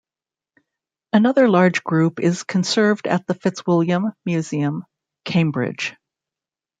[1.13, 4.83] Another large group is conserved at the Fitzwilliam Museum,
[5.25, 5.95] Cambridge.